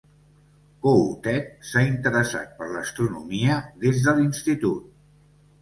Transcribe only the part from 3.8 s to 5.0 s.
des de l'institut.